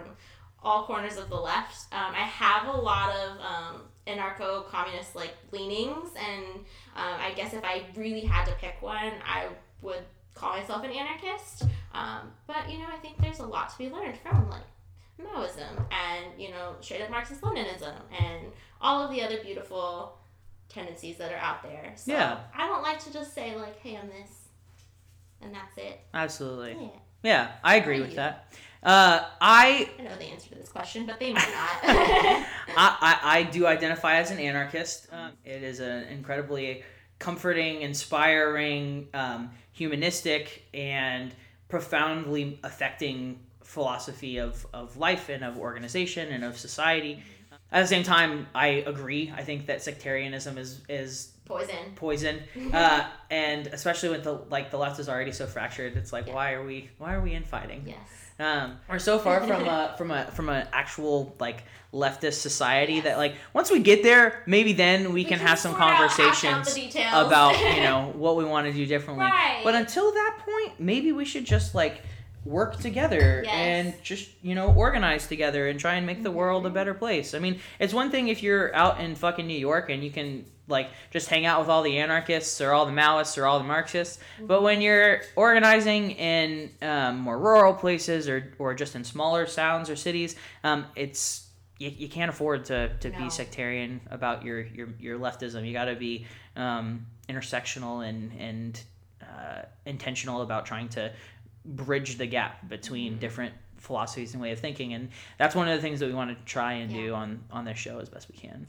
all 0.64 0.84
corners 0.84 1.16
of 1.16 1.28
the 1.28 1.36
left. 1.36 1.92
Um, 1.92 2.14
I 2.14 2.20
have 2.22 2.68
a 2.68 2.76
lot 2.76 3.10
of 3.14 3.40
um, 3.40 3.82
anarcho 4.06 4.66
communist 4.68 5.14
like 5.14 5.34
leanings, 5.50 6.10
and 6.16 6.44
um, 6.96 7.20
I 7.20 7.32
guess 7.36 7.52
if 7.52 7.64
I 7.64 7.82
really 7.96 8.20
had 8.22 8.44
to 8.46 8.52
pick 8.54 8.80
one, 8.80 9.12
I 9.26 9.48
would 9.82 10.04
call 10.34 10.50
myself 10.56 10.82
an 10.84 10.90
anarchist. 10.90 11.64
Um, 11.92 12.32
but 12.46 12.70
you 12.70 12.78
know, 12.78 12.86
I 12.92 12.96
think 12.98 13.18
there's 13.20 13.40
a 13.40 13.46
lot 13.46 13.70
to 13.70 13.78
be 13.78 13.90
learned 13.90 14.16
from 14.18 14.48
like 14.48 14.62
Maoism 15.20 15.84
and 15.92 16.40
you 16.40 16.50
know 16.50 16.74
straight 16.80 17.02
up 17.02 17.10
Marxist 17.10 17.42
Leninism 17.42 17.94
and 18.18 18.46
all 18.80 19.02
of 19.02 19.10
the 19.10 19.22
other 19.22 19.38
beautiful 19.42 20.16
tendencies 20.72 21.18
that 21.18 21.32
are 21.32 21.36
out 21.38 21.62
there. 21.62 21.92
So 21.96 22.12
Yeah. 22.12 22.38
I 22.56 22.66
don't 22.66 22.82
like 22.82 22.98
to 23.04 23.12
just 23.12 23.34
say 23.34 23.56
like, 23.56 23.78
hey, 23.80 23.96
I'm 23.96 24.08
this, 24.08 24.30
and 25.40 25.54
that's 25.54 25.76
it. 25.76 26.00
Absolutely. 26.14 26.76
Yeah. 26.80 26.88
Yeah, 27.24 27.52
I 27.62 27.76
agree 27.76 28.00
with 28.00 28.10
do 28.10 28.16
that. 28.16 28.52
Uh, 28.82 29.20
I, 29.40 29.88
I 29.96 30.02
know 30.02 30.16
the 30.16 30.24
answer 30.24 30.48
to 30.48 30.54
this 30.56 30.68
question, 30.68 31.06
but 31.06 31.20
they 31.20 31.32
might 31.32 31.48
not. 31.48 31.84
I, 31.84 32.46
I 32.76 33.38
I 33.38 33.42
do 33.44 33.64
identify 33.66 34.16
as 34.16 34.32
an 34.32 34.40
anarchist. 34.40 35.06
Um, 35.12 35.30
it 35.44 35.62
is 35.62 35.78
an 35.78 36.04
incredibly 36.04 36.82
comforting, 37.20 37.82
inspiring, 37.82 39.06
um, 39.14 39.50
humanistic, 39.70 40.64
and 40.74 41.32
profoundly 41.68 42.58
affecting 42.64 43.38
philosophy 43.62 44.38
of, 44.38 44.66
of 44.74 44.96
life 44.96 45.28
and 45.28 45.44
of 45.44 45.58
organization 45.58 46.32
and 46.32 46.42
of 46.42 46.58
society. 46.58 47.22
At 47.72 47.80
the 47.80 47.86
same 47.88 48.02
time, 48.02 48.46
I 48.54 48.66
agree. 48.86 49.32
I 49.34 49.42
think 49.42 49.66
that 49.66 49.82
sectarianism 49.82 50.58
is 50.58 50.80
is 50.88 51.32
Poison. 51.44 51.76
poison, 51.96 52.38
uh, 52.72 53.04
and 53.30 53.66
especially 53.68 54.10
with 54.10 54.24
the 54.24 54.32
like 54.50 54.70
the 54.70 54.78
left 54.78 55.00
is 55.00 55.08
already 55.08 55.32
so 55.32 55.46
fractured. 55.46 55.96
It's 55.96 56.12
like 56.12 56.26
Yeah. 56.26 56.34
why 56.34 56.52
are 56.52 56.64
we 56.64 56.90
why 56.98 57.14
are 57.14 57.20
we 57.20 57.32
infighting? 57.32 57.84
Yes. 57.86 57.98
Um, 58.38 58.78
we're 58.88 58.98
so 58.98 59.18
far 59.18 59.40
from 59.40 59.64
a 59.66 59.94
from 59.98 60.10
a 60.10 60.24
from 60.32 60.48
an 60.48 60.66
actual 60.72 61.34
like 61.40 61.64
leftist 61.92 62.34
society 62.40 62.94
Yes. 62.94 63.04
that 63.04 63.18
like 63.18 63.34
once 63.52 63.70
we 63.70 63.80
get 63.80 64.02
there, 64.02 64.42
maybe 64.46 64.72
then 64.72 65.12
we, 65.12 65.24
can, 65.24 65.38
have 65.38 65.58
some 65.58 65.72
sort 65.72 65.82
out- 65.82 66.10
hash 66.10 66.44
out 66.44 66.64
the 66.64 66.70
conversations 66.70 67.04
about 67.12 67.58
you 67.76 67.82
know 67.88 68.12
what 68.14 68.36
we 68.36 68.44
want 68.44 68.66
to 68.66 68.72
do 68.72 68.86
differently. 68.86 69.26
Right. 69.26 69.60
But 69.64 69.74
until 69.74 70.10
that 70.12 70.38
point, 70.44 70.80
maybe 70.80 71.12
we 71.12 71.24
should 71.24 71.44
just 71.44 71.74
like 71.74 72.02
work 72.44 72.78
together 72.80 73.42
Yes. 73.44 73.54
and 73.54 74.02
just 74.02 74.28
you 74.42 74.54
know 74.54 74.72
organize 74.74 75.26
together 75.28 75.68
and 75.68 75.78
try 75.78 75.94
and 75.94 76.06
make 76.06 76.22
the 76.22 76.30
world 76.30 76.66
a 76.66 76.70
better 76.70 76.94
place. 76.94 77.34
I 77.34 77.38
mean, 77.38 77.60
it's 77.78 77.94
one 77.94 78.10
thing 78.10 78.28
if 78.28 78.42
you're 78.42 78.74
out 78.74 79.00
in 79.00 79.14
fucking 79.14 79.46
New 79.46 79.58
York 79.58 79.90
and 79.90 80.02
you 80.02 80.10
can 80.10 80.44
like 80.68 80.88
just 81.10 81.28
hang 81.28 81.44
out 81.44 81.60
with 81.60 81.68
all 81.68 81.82
the 81.82 81.98
anarchists 81.98 82.60
or 82.60 82.72
all 82.72 82.86
the 82.86 82.92
Maoists 82.92 83.36
or 83.36 83.46
all 83.46 83.58
the 83.58 83.64
Marxists, 83.64 84.18
but 84.40 84.62
when 84.62 84.80
you're 84.80 85.20
organizing 85.36 86.12
in 86.12 86.70
um, 86.82 87.18
more 87.18 87.38
rural 87.38 87.74
places 87.74 88.28
or 88.28 88.52
or 88.58 88.72
just 88.74 88.94
in 88.96 89.04
smaller 89.04 89.44
towns 89.46 89.90
or 89.90 89.96
cities, 89.96 90.34
um, 90.64 90.86
it's 90.96 91.48
you, 91.78 91.90
you 91.90 92.08
can't 92.08 92.30
afford 92.30 92.64
to, 92.66 92.90
to 93.00 93.10
be 93.10 93.28
sectarian 93.28 94.00
about 94.10 94.44
your, 94.44 94.60
your, 94.60 94.88
your 95.00 95.18
leftism. 95.18 95.66
You 95.66 95.72
got 95.72 95.86
to 95.86 95.96
be 95.96 96.26
um, 96.54 97.06
intersectional 97.28 98.08
and 98.08 98.32
and 98.38 98.80
uh, 99.20 99.62
intentional 99.86 100.42
about 100.42 100.64
trying 100.66 100.88
to 100.90 101.10
bridge 101.64 102.18
the 102.18 102.26
gap 102.26 102.68
between 102.68 103.14
Mhm. 103.14 103.20
different 103.20 103.54
philosophies 103.78 104.32
and 104.32 104.42
way 104.42 104.52
of 104.52 104.60
thinking 104.60 104.94
and 104.94 105.08
that's 105.38 105.54
one 105.54 105.68
of 105.68 105.74
the 105.76 105.82
things 105.82 105.98
that 106.00 106.06
we 106.06 106.14
want 106.14 106.30
to 106.36 106.44
try 106.44 106.74
and 106.74 106.92
do 106.92 107.14
on 107.14 107.42
on 107.50 107.64
this 107.64 107.76
show 107.78 107.98
as 107.98 108.08
best 108.08 108.28
we 108.30 108.36
can 108.38 108.66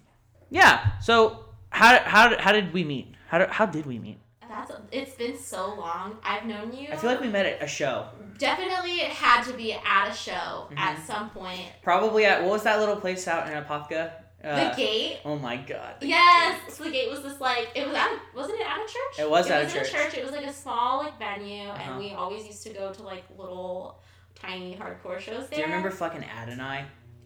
yeah 0.50 0.92
so 1.02 1.46
how 1.70 2.00
how, 2.04 2.36
how 2.40 2.52
did 2.52 2.74
we 2.74 2.84
meet 2.84 3.14
how, 3.28 3.38
did 3.38 3.50
how 3.50 3.66
did 3.66 3.86
we 3.86 4.00
meet 4.00 4.18
That's 4.50 4.72
a 4.72 4.82
it's 4.92 5.16
been 5.16 5.38
so 5.38 5.74
long. 5.74 6.18
I've 6.24 6.46
known 6.46 6.72
you. 6.72 6.88
I 6.92 6.96
feel 6.96 7.10
like 7.10 7.22
we 7.22 7.28
met 7.30 7.46
at 7.48 7.64
a 7.64 7.68
show. 7.68 8.06
definitely 8.38 8.98
it 9.02 9.12
had 9.12 9.42
to 9.46 9.54
be 9.54 9.74
at 9.74 10.10
a 10.10 10.14
show 10.14 10.70
at 10.78 10.98
Mhm. 10.98 11.06
some 11.08 11.30
point. 11.32 11.62
Probably 11.82 12.26
at 12.26 12.42
what 12.42 12.52
was 12.52 12.64
that 12.64 12.80
little 12.80 12.98
place 12.98 13.28
out 13.28 13.48
in 13.48 13.54
Apopka? 13.64 14.12
Uh, 14.44 14.70
the 14.70 14.76
gate. 14.76 15.20
Oh 15.26 15.38
my 15.38 15.56
god. 15.58 15.96
the 16.02 16.08
Yes, 16.08 16.60
gate. 16.66 16.74
so 16.74 16.84
the 16.84 16.92
gate 16.92 17.10
was 17.10 17.24
this 17.24 17.40
like 17.40 17.70
it 17.76 17.88
was 17.88 17.96
at 17.96 18.12
wasn't 18.36 18.60
it 18.60 18.68
at 18.68 18.78
a 18.78 18.88
church? 19.16 19.20
It 19.26 19.30
was 19.30 19.46
it 19.48 19.52
at 19.52 19.62
a 19.62 19.64
was 19.66 19.74
church. 19.74 19.88
a 19.90 19.92
church. 19.92 20.14
It 20.16 20.24
was 20.24 20.32
like 20.34 20.46
a 20.46 20.54
small 20.54 21.00
like 21.00 21.18
venue, 21.20 21.70
Uh-huh. 21.70 21.92
and 21.92 22.00
we 22.00 22.12
always 22.12 22.46
used 22.46 22.64
to 22.64 22.70
go 22.74 22.92
to 22.92 23.04
like 23.04 23.24
little 23.38 24.00
tiny 24.36 24.76
hardcore 24.76 25.20
shows 25.20 25.48
there. 25.50 25.58
Do 25.58 25.58
you 25.58 25.64
remember 25.64 25.90
fucking 25.92 26.24
Adonai? 26.24 26.86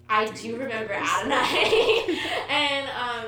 I 0.09 0.23
I 0.23 0.25
do 0.31 0.55
remember 0.57 0.93
Adonai, 0.93 2.19
and 2.49 2.87
um, 2.89 3.25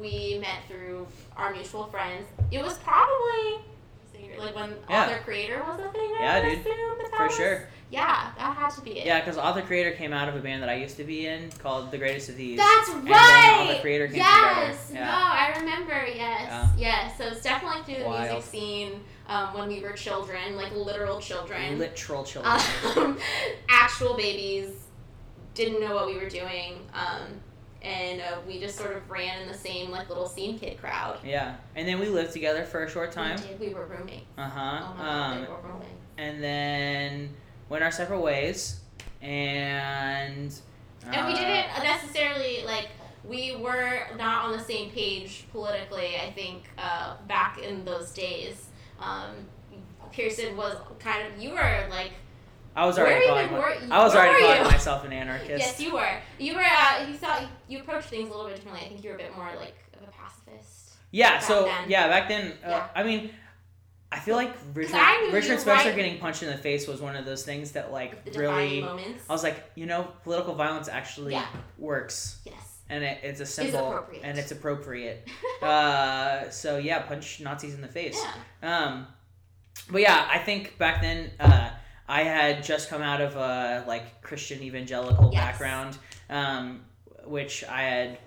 we 0.00 0.38
met 0.40 0.58
through 0.68 1.06
our 1.36 1.52
mutual 1.52 1.84
friends. 1.86 2.26
It 2.50 2.62
was 2.62 2.76
probably 2.78 3.60
like 4.38 4.54
when 4.54 4.74
Yeah. 4.88 5.04
author 5.06 5.18
creator 5.24 5.62
was 5.66 5.80
a 5.80 5.90
thing. 5.92 6.10
Yeah, 6.20 6.40
dude. 6.42 6.58
assume 6.60 6.64
that 6.98 7.10
that 7.10 7.16
For 7.16 7.26
was- 7.26 7.36
sure. 7.36 7.68
Yeah, 7.90 8.32
that 8.36 8.54
had 8.56 8.68
to 8.72 8.80
be 8.82 8.98
it. 8.98 9.06
Yeah, 9.06 9.18
because 9.20 9.38
Author 9.38 9.62
Creator 9.62 9.92
came 9.92 10.12
out 10.12 10.28
of 10.28 10.36
a 10.36 10.40
band 10.40 10.62
that 10.62 10.68
I 10.68 10.74
used 10.74 10.98
to 10.98 11.04
be 11.04 11.26
in 11.26 11.50
called 11.52 11.90
The 11.90 11.96
Greatest 11.96 12.28
of 12.28 12.36
These. 12.36 12.58
That's 12.58 12.90
right. 12.90 13.72
the 13.74 13.80
creator 13.80 14.06
came 14.08 14.16
yes. 14.16 14.88
together. 14.88 15.06
No, 15.06 15.10
Yeah. 15.10 15.30
I 15.54 15.58
remember. 15.58 16.06
Yes. 16.06 16.16
Yeah. 16.16 16.68
Yes. 16.76 17.16
So 17.16 17.24
it's 17.28 17.40
definitely 17.42 17.82
through 17.84 18.02
the 18.04 18.10
Wild. 18.10 18.30
music 18.30 18.50
scene 18.50 19.00
um, 19.26 19.54
when 19.54 19.68
we 19.68 19.80
were 19.80 19.92
children, 19.92 20.54
like 20.54 20.70
literal 20.74 21.18
children, 21.18 21.78
Literal 21.78 22.24
children. 22.24 22.60
um, 22.96 23.18
actual 23.70 24.14
babies, 24.18 24.68
didn't 25.54 25.80
know 25.80 25.94
what 25.94 26.08
we 26.08 26.18
were 26.18 26.28
doing, 26.28 26.74
um, 26.92 27.40
and 27.82 28.20
uh, 28.20 28.38
we 28.46 28.58
just 28.58 28.76
sort 28.76 28.96
of 28.96 29.08
ran 29.10 29.42
in 29.42 29.48
the 29.48 29.54
same 29.54 29.90
like 29.90 30.08
little 30.08 30.26
scene 30.26 30.58
kid 30.58 30.78
crowd. 30.78 31.18
yeah. 31.24 31.56
And 31.76 31.86
then 31.86 31.98
we 32.00 32.08
lived 32.08 32.32
together 32.32 32.64
for 32.64 32.84
a 32.84 32.90
short 32.90 33.12
time. 33.12 33.36
We 33.40 33.46
did. 33.48 33.60
We 33.60 33.74
were 33.74 33.86
roommates. 33.86 34.24
Uh 34.36 34.42
Oh 34.42 34.48
huh. 34.48 34.80
my 34.96 34.96
god, 34.96 35.32
Um, 35.36 35.40
we 35.40 35.46
were 35.46 35.60
roommates. 35.72 35.90
and 36.18 36.42
then 36.42 37.30
went 37.68 37.84
our 37.84 37.90
separate 37.92 38.20
ways. 38.20 38.80
And. 39.22 40.52
And 41.10 41.26
we 41.26 41.32
uh, 41.34 41.36
didn't 41.36 41.82
necessarily 41.84 42.64
like 42.64 42.88
we 43.24 43.56
were 43.56 44.00
not 44.16 44.46
on 44.46 44.52
the 44.52 44.62
same 44.62 44.90
page 44.90 45.44
politically. 45.52 46.16
I 46.16 46.32
think 46.32 46.64
uh, 46.78 47.16
back 47.28 47.58
in 47.58 47.84
those 47.84 48.10
days, 48.12 48.66
um, 49.00 49.30
Pearson 50.12 50.56
was 50.56 50.76
kind 50.98 51.26
of 51.26 51.40
you 51.40 51.50
were 51.50 51.86
like 51.90 52.12
I 52.78 52.86
was 52.86 52.98
already 52.98 53.26
calling. 53.26 53.44
even 53.46 53.56
my- 53.56 53.60
were 53.60 53.94
I 53.94 54.04
was 54.04 54.14
already 54.14 54.40
calling 54.42 54.58
you? 54.64 54.70
myself 54.70 55.04
an 55.04 55.12
anarchist. 55.12 55.50
yes 55.50 55.80
you 55.80 55.94
were 55.94 56.10
you 56.38 56.54
were 56.54 56.60
uh, 56.64 57.06
you 57.06 57.14
thought 57.14 57.44
you 57.68 57.80
approached 57.80 58.08
things 58.08 58.28
a 58.28 58.30
little 58.30 58.46
bit 58.46 58.56
differently. 58.56 58.84
I 58.84 58.88
think 58.88 59.02
you 59.02 59.10
were 59.10 59.16
a 59.16 59.18
bit 59.18 59.34
more 59.36 59.50
like 59.56 59.74
of 60.00 60.06
a 60.08 60.10
pacifist. 60.12 60.92
Yeah, 61.10 61.32
back 61.34 61.42
so 61.42 61.64
then. 61.64 61.88
yeah, 61.90 62.08
back 62.08 62.28
then, 62.28 62.52
uh, 62.64 62.68
Yeah. 62.68 62.86
I 62.94 63.02
mean, 63.02 63.30
I 64.12 64.18
feel 64.18 64.36
like 64.36 64.54
Richard, 64.74 64.94
Richard 65.32 65.58
Spencer 65.60 65.88
right- 65.88 65.96
getting 65.96 66.18
punched 66.18 66.42
in 66.42 66.48
the 66.50 66.56
face 66.58 66.86
was 66.86 67.00
one 67.00 67.16
of 67.16 67.24
those 67.24 67.44
things 67.44 67.72
that 67.72 67.92
like 67.92 68.12
really. 68.34 68.80
moments. 68.82 69.24
I 69.28 69.32
was 69.32 69.42
like, 69.42 69.70
you 69.74 69.86
know, 69.86 70.08
political 70.22 70.54
violence 70.54 70.88
actually 70.88 71.32
Yeah. 71.32 71.46
works, 71.78 72.40
yes. 72.44 72.78
and 72.88 73.02
it, 73.04 73.18
it's 73.22 73.40
a 73.40 73.46
symbol, 73.46 73.88
appropriate. 73.88 74.22
and 74.24 74.38
it's 74.38 74.50
appropriate. 74.52 75.28
uh, 75.62 76.48
so 76.50 76.78
yeah, 76.78 77.00
punch 77.02 77.40
Nazis 77.40 77.74
in 77.74 77.80
the 77.80 77.88
face. 77.88 78.18
yeah. 78.62 78.76
Um, 78.86 79.06
but 79.90 80.00
yeah, 80.02 80.28
I 80.30 80.38
think 80.38 80.76
back 80.78 81.00
then 81.02 81.30
uh, 81.40 81.70
I 82.08 82.22
had 82.22 82.62
just 82.64 82.88
come 82.88 83.02
out 83.02 83.20
of 83.20 83.36
a 83.36 83.84
like 83.86 84.22
Christian 84.22 84.62
evangelical 84.62 85.30
Yes. 85.32 85.42
background, 85.44 85.98
um, 86.30 86.80
which 87.24 87.64
I 87.64 87.82
had 87.82 88.18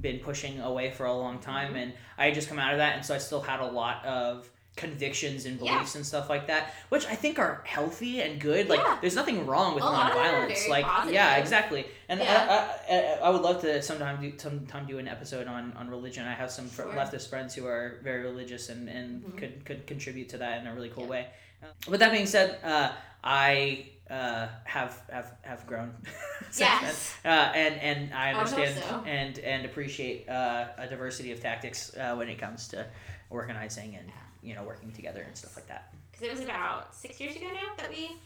been 0.00 0.18
pushing 0.20 0.60
away 0.60 0.90
for 0.90 1.06
a 1.06 1.12
long 1.14 1.38
time, 1.38 1.68
Mm-hmm. 1.68 1.76
and 1.76 1.92
I 2.18 2.26
had 2.26 2.34
just 2.34 2.48
come 2.48 2.58
out 2.58 2.72
of 2.72 2.78
that, 2.78 2.96
and 2.96 3.04
so 3.04 3.14
I 3.14 3.18
still 3.18 3.40
had 3.42 3.60
a 3.60 3.66
lot 3.66 4.04
of 4.04 4.48
convictions 4.76 5.46
and 5.46 5.58
beliefs 5.58 5.94
and 5.94 6.04
stuff 6.04 6.28
like 6.28 6.48
that, 6.48 6.74
which 6.90 7.06
I 7.06 7.14
think 7.14 7.38
are 7.38 7.62
healthy 7.64 8.20
and 8.20 8.38
good. 8.38 8.68
Like, 8.68 8.80
Yeah. 8.80 8.98
there's 9.00 9.14
nothing 9.14 9.46
wrong 9.46 9.74
with 9.74 9.82
A 9.82 9.86
lot 9.86 10.10
of 10.12 10.18
nonviolence. 10.18 10.68
Like, 10.68 10.84
positive. 10.84 11.14
yeah, 11.14 11.36
exactly. 11.36 11.86
And 12.10 12.20
Yeah. 12.20 12.68
I, 12.90 12.94
I, 12.94 12.98
I, 13.26 13.30
would 13.30 13.40
love 13.40 13.62
to 13.62 13.80
sometime 13.82 14.20
do 14.20 14.36
sometime 14.38 14.84
do 14.86 14.98
an 14.98 15.08
episode 15.08 15.46
on, 15.46 15.72
on 15.78 15.88
religion. 15.88 16.26
I 16.26 16.34
have 16.34 16.50
some 16.50 16.70
Sure. 16.70 16.86
leftist 16.92 17.30
friends 17.30 17.54
who 17.54 17.66
are 17.66 18.00
very 18.02 18.22
religious 18.24 18.68
and, 18.68 18.88
and 18.90 19.22
Mhm. 19.24 19.38
could 19.38 19.64
could 19.64 19.86
contribute 19.86 20.28
to 20.30 20.38
that 20.38 20.60
in 20.60 20.66
a 20.66 20.74
really 20.74 20.90
cool 20.90 21.04
Yeah. 21.04 21.10
way. 21.10 21.26
With 21.88 22.00
that 22.00 22.12
being 22.12 22.26
said, 22.26 22.58
uh, 22.64 22.92
I 23.22 23.86
uh, 24.10 24.48
have 24.64 25.00
have 25.10 25.32
have 25.42 25.66
grown. 25.66 25.94
Yes. 26.58 27.14
Uh, 27.24 27.28
and 27.28 27.74
and 27.80 28.14
I 28.14 28.30
I 28.30 28.34
understand 28.34 28.76
so. 28.78 29.02
and 29.04 29.38
and 29.40 29.66
appreciate 29.66 30.26
uh, 30.28 30.68
a 30.78 30.86
diversity 30.86 31.32
of 31.32 31.40
tactics 31.40 31.94
uh, 31.96 32.14
when 32.14 32.28
it 32.28 32.38
comes 32.38 32.68
to 32.68 32.86
organizing 33.28 33.96
and 33.96 34.10
you 34.42 34.54
know 34.54 34.62
working 34.62 34.90
together 34.92 35.22
and 35.22 35.36
stuff 35.36 35.56
like 35.56 35.66
that. 35.66 35.92
Because 36.12 36.28
it 36.28 36.30
was 36.30 36.40
about 36.40 36.94
six 36.94 37.20
years 37.20 37.36
ago 37.36 37.48
now 37.52 37.74
that 37.76 37.90
we 37.90 38.16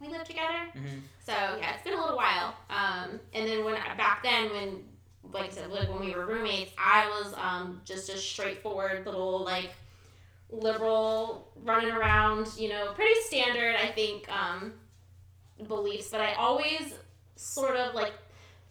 we 0.00 0.08
lived 0.08 0.26
together. 0.26 0.68
Mhm. 0.74 1.00
So 1.24 1.32
yeah, 1.32 1.74
it's 1.74 1.84
been 1.84 1.94
a 1.94 2.00
little 2.00 2.16
while. 2.16 2.54
Um, 2.68 3.20
and 3.32 3.48
then 3.48 3.64
when 3.64 3.74
back 3.96 4.22
then 4.22 4.50
when 4.50 4.84
like 5.32 5.46
I 5.46 5.54
said, 5.54 5.70
like 5.70 5.88
when 5.88 6.00
we 6.00 6.14
were 6.14 6.26
roommates, 6.26 6.72
I 6.76 7.08
was 7.08 7.32
um, 7.36 7.80
just 7.84 8.10
a 8.10 8.18
straightforward 8.18 9.06
little 9.06 9.44
like 9.44 9.70
liberal 10.50 11.48
running 11.62 11.90
around, 11.90 12.48
you 12.56 12.68
know, 12.68 12.92
pretty 12.94 13.20
standard 13.22 13.76
I 13.76 13.88
think 13.88 14.28
um, 14.30 14.74
beliefs. 15.66 16.08
But 16.10 16.20
I 16.20 16.34
always 16.34 16.94
sort 17.36 17.76
of 17.76 17.94
like 17.94 18.12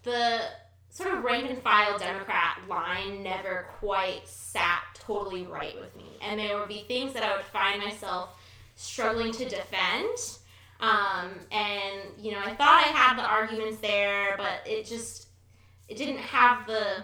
the 0.04 0.42
sort 0.90 1.14
of 1.14 1.24
rank 1.24 1.50
and 1.50 1.62
file 1.62 1.98
Democrat 1.98 2.60
line 2.70 3.22
never 3.22 3.68
quite 3.80 4.28
sat 4.28 4.82
totally 4.94 5.44
right 5.44 5.78
with 5.80 5.96
me. 5.96 6.06
And 6.22 6.40
there 6.40 6.58
would 6.58 6.70
be 6.70 6.86
things 6.88 7.14
that 7.14 7.24
I 7.24 7.36
would 7.36 7.46
find 7.46 7.84
myself 7.84 8.30
struggling 8.76 9.32
to 9.34 9.44
defend. 9.44 10.40
Um, 10.80 11.32
and 11.52 12.02
you 12.18 12.32
know, 12.32 12.40
I 12.40 12.54
thought 12.56 12.84
I 12.86 12.88
had 12.88 13.18
the 13.18 13.24
arguments 13.24 13.80
there, 13.80 14.36
but 14.38 14.62
it 14.66 14.86
just 14.86 15.28
it 15.88 15.98
didn't 15.98 16.18
have 16.18 16.66
the 16.66 17.04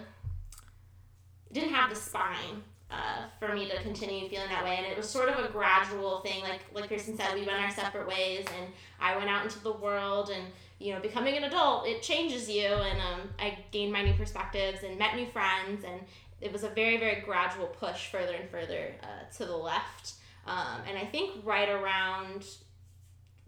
it 1.49 1.53
didn't 1.53 1.73
have 1.73 1.89
the 1.89 1.95
spine 1.95 2.63
uh, 2.91 3.23
for 3.39 3.53
me 3.53 3.67
to 3.69 3.81
continue 3.81 4.27
feeling 4.27 4.49
that 4.49 4.63
way. 4.63 4.75
And 4.77 4.85
it 4.85 4.97
was 4.97 5.09
sort 5.09 5.29
of 5.29 5.43
a 5.43 5.47
gradual 5.49 6.19
thing. 6.19 6.41
Like 6.41 6.61
like 6.73 6.89
Pearson 6.89 7.17
said, 7.17 7.33
we 7.33 7.45
went 7.45 7.61
our 7.61 7.71
separate 7.71 8.07
ways, 8.07 8.45
and 8.59 8.71
I 8.99 9.17
went 9.17 9.29
out 9.29 9.43
into 9.43 9.59
the 9.59 9.73
world 9.73 10.29
and 10.29 10.45
you 10.81 10.93
know, 10.93 10.99
becoming 10.99 11.37
an 11.37 11.43
adult, 11.43 11.85
it 11.85 12.01
changes 12.01 12.49
you, 12.49 12.65
and 12.65 12.99
um, 12.99 13.29
I 13.39 13.57
gained 13.71 13.93
my 13.93 14.01
new 14.01 14.15
perspectives 14.15 14.83
and 14.83 14.97
met 14.97 15.15
new 15.15 15.27
friends, 15.27 15.85
and 15.85 16.01
it 16.41 16.51
was 16.51 16.63
a 16.63 16.69
very, 16.69 16.97
very 16.97 17.21
gradual 17.21 17.67
push 17.67 18.07
further 18.07 18.33
and 18.33 18.49
further 18.49 18.95
uh, 19.03 19.31
to 19.37 19.45
the 19.45 19.55
left. 19.55 20.13
Um, 20.47 20.81
and 20.89 20.97
I 20.97 21.05
think 21.05 21.45
right 21.45 21.69
around, 21.69 22.45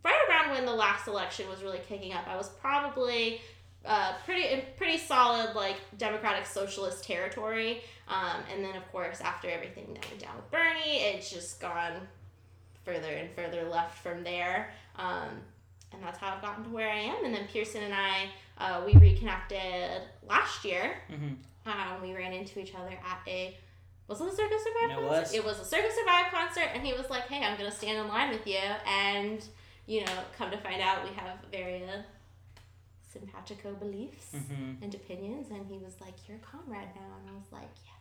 right 0.06 0.20
around 0.30 0.52
when 0.52 0.66
the 0.66 0.76
last 0.76 1.08
election 1.08 1.50
was 1.50 1.64
really 1.64 1.82
kicking 1.90 2.14
up, 2.14 2.28
I 2.28 2.38
was 2.38 2.50
probably 2.50 3.42
uh, 3.86 4.14
pretty, 4.26 4.64
pretty 4.78 4.98
solid 4.98 5.56
like 5.56 5.78
Democratic 5.98 6.46
Socialist 6.46 7.04
territory. 7.04 7.82
Um, 8.08 8.44
and 8.54 8.64
then 8.64 8.76
of 8.76 8.90
course 8.92 9.22
after 9.22 9.50
everything 9.50 9.94
that 9.94 10.06
went 10.10 10.20
down 10.22 10.36
with 10.36 10.50
Bernie, 10.52 11.00
it's 11.02 11.30
just 11.32 11.60
gone 11.60 11.94
further 12.86 13.10
and 13.10 13.30
further 13.32 13.64
left 13.70 13.98
from 14.02 14.24
there. 14.24 14.72
Um, 14.98 15.30
and 15.92 16.02
that's 16.04 16.18
how 16.18 16.34
I've 16.36 16.42
gotten 16.42 16.64
to 16.66 16.70
where 16.70 16.90
I 16.90 17.00
am. 17.00 17.24
And 17.26 17.34
then 17.34 17.48
Pearson 17.52 17.84
and 17.84 17.94
I, 17.94 18.30
uh, 18.58 18.82
we 18.86 18.94
reconnected 18.94 20.02
last 20.28 20.64
year. 20.66 20.96
Mhm. 21.12 21.36
Um, 21.66 22.02
we 22.02 22.14
ran 22.14 22.34
into 22.34 22.60
each 22.60 22.74
other 22.76 22.90
at 22.92 23.20
a 23.28 23.58
was 24.06 24.20
it 24.20 24.28
a 24.28 24.36
Circa 24.36 24.56
Survive 24.60 24.90
concert? 24.98 25.08
was. 25.10 25.34
It 25.34 25.46
was 25.46 25.60
a 25.62 25.66
Circa 25.66 25.90
Survive 25.92 26.26
concert, 26.32 26.70
and 26.74 26.86
he 26.86 26.92
was 26.92 27.10
like, 27.10 27.24
"Hey, 27.30 27.42
I'm 27.44 27.58
gonna 27.58 27.72
stand 27.72 27.98
in 27.98 28.10
line 28.10 28.32
with 28.32 28.46
you." 28.46 28.60
And 28.86 29.42
you 29.86 30.02
know, 30.06 30.12
come 30.38 30.52
to 30.52 30.58
find 30.58 30.82
out, 30.82 31.04
we 31.08 31.16
have 31.16 31.38
very 31.52 31.84
uh, 31.86 32.02
simpatico 33.14 33.74
beliefs 33.74 34.32
Mhm. 34.34 34.82
and 34.82 34.96
opinions. 34.96 35.50
And 35.52 35.66
he 35.68 35.78
was 35.78 36.00
like, 36.02 36.14
"You're 36.28 36.38
a 36.38 36.42
comrade 36.42 36.90
now," 36.96 37.12
and 37.20 37.30
I 37.30 37.34
was 37.36 37.52
like, 37.52 37.70
"Yes." 37.86 38.00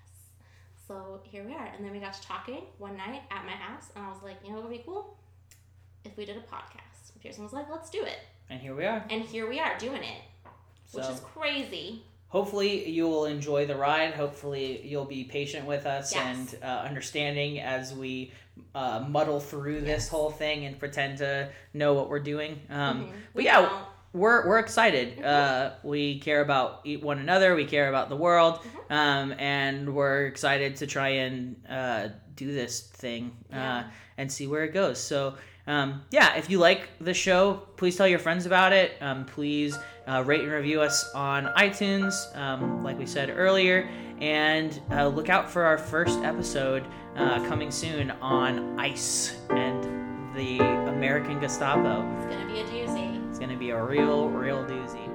So 0.89 1.21
here 1.25 1.45
we 1.45 1.55
are. 1.55 1.67
And 1.67 1.85
then 1.85 1.93
we 1.93 2.01
got 2.01 2.15
to 2.15 2.23
talking 2.23 2.63
one 2.79 2.97
night 2.97 3.23
at 3.31 3.45
my 3.45 3.53
house, 3.53 3.91
and 3.95 4.05
I 4.05 4.09
was 4.11 4.23
like, 4.23 4.37
"You 4.45 4.51
know 4.51 4.57
what 4.57 4.69
would 4.69 4.77
be 4.79 4.83
cool 4.85 5.17
if 6.05 6.17
we 6.17 6.25
did 6.25 6.37
a 6.37 6.41
podcast?" 6.41 7.19
Pearson 7.21 7.45
was 7.45 7.53
like, 7.53 7.69
"Let's 7.71 7.89
do 7.91 8.03
it," 8.05 8.19
And 8.51 8.61
here 8.61 8.75
we 8.75 8.85
are. 8.85 9.05
and 9.11 9.23
here 9.23 9.49
we 9.49 9.61
are 9.61 9.79
doing 9.79 10.03
it, 10.03 10.23
which 10.93 11.05
is 11.07 11.21
crazy. 11.21 12.05
hopefully 12.29 12.89
you 12.89 13.07
will 13.07 13.27
enjoy 13.27 13.67
the 13.67 13.77
ride. 13.77 14.15
Hopefully 14.15 14.81
you'll 14.87 15.05
be 15.05 15.23
patient 15.23 15.67
with 15.67 15.85
us 15.85 16.15
Yes. 16.15 16.25
and 16.55 16.65
uh, 16.65 16.67
understanding 16.81 17.61
as 17.61 17.93
we 17.95 18.33
uh, 18.75 19.05
muddle 19.07 19.39
through 19.39 19.83
this 19.83 20.09
whole 20.09 20.31
thing 20.31 20.65
and 20.65 20.79
pretend 20.79 21.19
to 21.19 21.51
know 21.75 21.93
what 21.93 22.09
we're 22.09 22.21
doing. 22.21 22.59
Um, 22.71 23.05
Mhm. 23.05 23.11
but 23.11 23.35
We 23.35 23.45
yeah, 23.45 23.61
don't. 23.61 23.87
We're 24.13 24.47
we're 24.47 24.59
excited. 24.59 25.23
Uh, 25.23 25.73
we 25.83 26.19
care 26.21 26.41
about 26.43 26.87
one 27.03 27.19
another. 27.19 27.55
We 27.55 27.65
care 27.65 27.89
about 27.89 28.09
the 28.09 28.17
world, 28.17 28.55
Mm-hmm. 28.61 28.93
um, 28.93 29.35
and 29.39 29.95
we're 29.95 30.27
excited 30.27 30.77
to 30.77 30.87
try 30.87 31.09
and 31.09 31.57
uh, 31.69 32.09
do 32.37 32.53
this 32.53 32.81
thing 32.81 33.37
uh, 33.53 33.57
Yeah. 33.57 33.91
and 34.19 34.31
see 34.31 34.47
where 34.47 34.65
it 34.65 34.73
goes. 34.75 34.99
So 34.99 35.35
um, 35.67 36.03
yeah, 36.11 36.35
if 36.37 36.51
you 36.51 36.59
like 36.59 36.89
the 37.01 37.15
show, 37.15 37.63
please 37.77 37.97
tell 37.97 38.09
your 38.09 38.19
friends 38.19 38.47
about 38.47 38.73
it. 38.73 38.93
Um, 39.01 39.25
please 39.25 39.79
uh, 40.09 40.23
rate 40.27 40.41
and 40.43 40.51
review 40.51 40.81
us 40.83 41.09
on 41.15 41.47
iTunes, 41.57 42.15
um, 42.37 42.83
like 42.83 42.99
we 42.99 43.07
said 43.07 43.31
earlier, 43.31 43.89
and 44.21 44.81
uh, 44.91 45.07
look 45.07 45.29
out 45.29 45.49
for 45.49 45.63
our 45.65 45.79
first 45.79 46.19
episode 46.25 46.85
uh, 47.17 47.39
coming 47.49 47.71
soon 47.71 48.11
on 48.21 48.77
ICE 48.81 49.37
and 49.51 49.85
the 50.35 50.59
American 50.91 51.39
Gestapo. 51.39 52.03
It's 52.17 52.35
gonna 52.35 52.47
be 52.53 52.61
a 52.61 52.65
doozy. 52.65 53.22
It's 53.43 53.49
gonna 53.49 53.59
be 53.59 53.71
a 53.71 53.83
real, 53.83 54.29
real 54.29 54.65
doozy. 54.65 55.09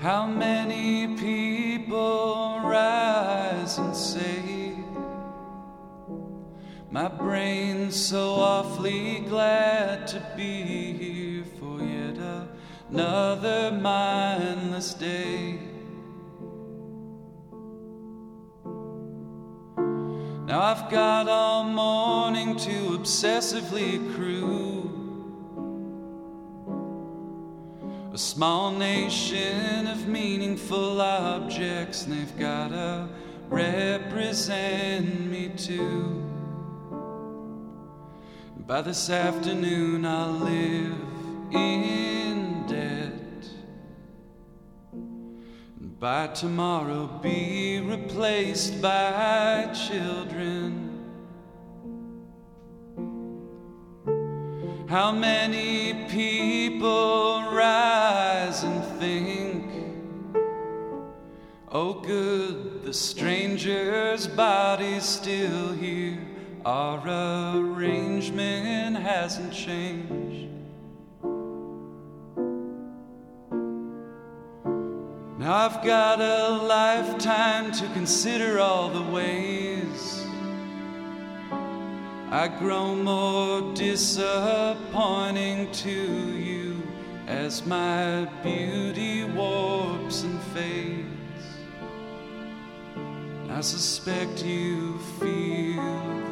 How 0.00 0.26
many 0.26 1.14
people 1.18 2.62
rise 2.64 3.76
and 3.76 3.94
say, 3.94 4.74
My 6.90 7.08
brain's 7.08 7.96
so 7.96 8.30
awfully 8.30 9.20
glad 9.28 10.06
to 10.06 10.22
be 10.34 10.94
here 10.94 11.44
for 11.60 11.82
yet 11.82 12.16
another 12.88 13.72
mindless 13.72 14.94
day. 14.94 15.58
Now 20.46 20.62
I've 20.62 20.90
got 20.90 21.28
all 21.28 21.64
morning 21.64 22.56
to 22.56 22.96
obsessively 22.96 24.14
crew. 24.14 24.71
A 28.12 28.18
small 28.18 28.72
nation 28.72 29.86
of 29.86 30.06
meaningful 30.06 31.00
objects, 31.00 32.04
and 32.04 32.12
they've 32.12 32.38
gotta 32.38 33.08
represent 33.48 35.30
me 35.30 35.48
too. 35.56 36.22
By 38.66 38.82
this 38.82 39.08
afternoon, 39.08 40.04
I'll 40.04 40.30
live 40.30 40.98
in 41.52 42.66
debt. 42.66 43.48
And 44.92 45.98
by 45.98 46.26
tomorrow, 46.28 47.06
be 47.22 47.80
replaced 47.80 48.82
by 48.82 49.70
children. 49.72 50.90
How 54.86 55.10
many 55.12 55.94
people 56.10 57.41
Oh, 61.74 61.94
good, 61.94 62.84
the 62.84 62.92
stranger's 62.92 64.26
body's 64.26 65.04
still 65.04 65.72
here. 65.72 66.18
Our 66.66 67.02
arrangement 67.56 68.98
hasn't 68.98 69.54
changed. 69.54 70.50
Now 75.38 75.54
I've 75.54 75.82
got 75.82 76.20
a 76.20 76.62
lifetime 76.62 77.72
to 77.72 77.88
consider 77.94 78.60
all 78.60 78.90
the 78.90 79.10
ways 79.10 80.26
I 82.30 82.48
grow 82.58 82.94
more 82.94 83.72
disappointing 83.72 85.72
to 85.72 85.90
you 85.90 86.82
as 87.26 87.64
my 87.64 88.26
beauty 88.42 89.24
warps 89.24 90.24
and 90.24 90.38
fades. 90.54 91.11
I 93.54 93.60
suspect 93.60 94.42
you 94.42 94.96
feel 95.20 95.82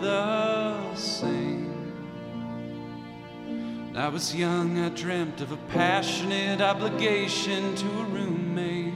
the 0.00 0.94
same. 0.94 1.68
When 3.88 3.96
I 3.96 4.08
was 4.08 4.34
young, 4.34 4.78
I 4.78 4.88
dreamt 4.88 5.42
of 5.42 5.52
a 5.52 5.58
passionate 5.68 6.62
obligation 6.62 7.74
to 7.74 7.86
a 7.86 8.04
roommate. 8.04 8.94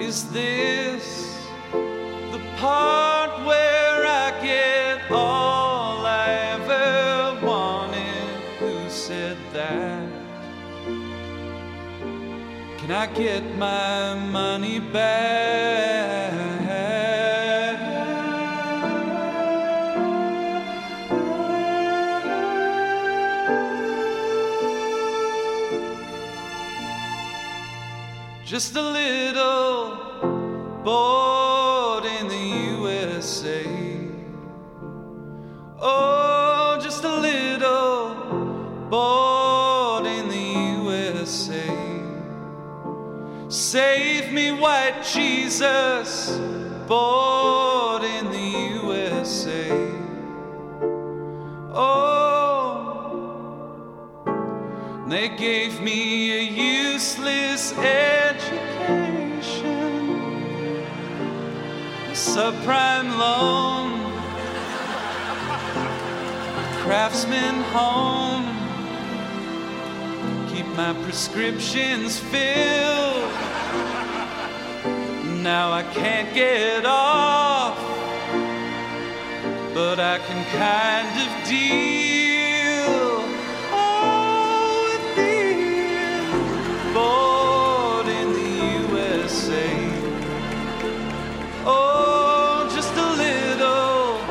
Is 0.00 0.32
this 0.32 1.46
the 1.82 2.40
part 2.56 2.91
I 13.02 13.06
get 13.06 13.42
my 13.56 14.14
money 14.14 14.78
back? 14.78 16.30
Just 28.44 28.76
a 28.76 28.82
little 28.82 29.96
bored 30.84 32.04
in 32.04 32.28
the 32.28 32.46
USA. 32.78 33.66
Oh, 35.80 36.11
me, 44.32 44.50
white 44.50 45.02
Jesus, 45.04 46.38
bored 46.86 48.02
in 48.02 48.30
the 48.30 48.80
USA. 48.82 49.70
Oh, 51.74 52.22
they 55.08 55.28
gave 55.28 55.80
me 55.82 56.32
a 56.32 56.42
useless 56.94 57.72
education, 57.72 58.62
a 62.08 62.14
subprime 62.14 63.10
loan, 63.18 64.00
craftsman 66.82 67.62
home. 67.74 68.48
Keep 70.54 70.66
my 70.76 70.92
prescriptions 71.02 72.18
filled. 72.18 73.01
Now 75.42 75.72
I 75.72 75.82
can't 75.82 76.32
get 76.32 76.86
off, 76.86 77.76
but 79.74 79.98
I 79.98 80.18
can 80.18 80.44
kind 80.56 81.08
of 81.18 81.48
deal. 81.48 83.24
Oh, 83.72 84.86
with 84.86 85.16
being 85.16 86.30
born 86.94 88.06
in 88.06 88.32
the 88.38 88.52
USA. 88.86 89.68
Oh, 91.66 92.70
just 92.72 92.94
a 92.94 93.10
little 93.24 94.22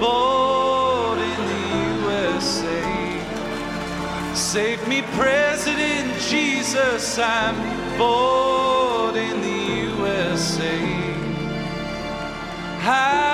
born 0.00 1.18
in 1.18 1.40
the 1.52 1.64
USA. 2.32 2.82
Save 4.34 4.88
me, 4.88 5.02
President 5.18 6.18
Jesus, 6.18 7.18
I'm 7.18 7.98
bored 7.98 8.55
the 12.86 13.25